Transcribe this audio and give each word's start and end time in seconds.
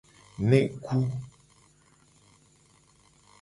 Neku. 0.49 0.97